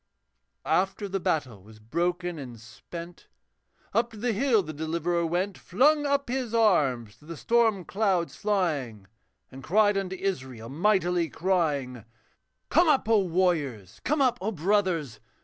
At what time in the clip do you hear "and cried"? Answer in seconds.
9.51-9.99